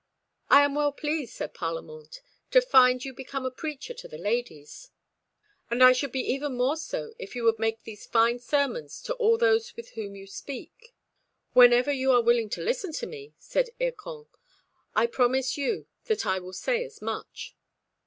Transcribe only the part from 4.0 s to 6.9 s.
the ladies, and I should be even more